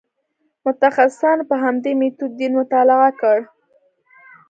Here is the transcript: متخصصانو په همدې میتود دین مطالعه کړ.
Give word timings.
متخصصانو 0.65 1.43
په 1.49 1.55
همدې 1.63 1.91
میتود 1.99 2.31
دین 2.39 2.51
مطالعه 2.59 3.09
کړ. 3.21 3.37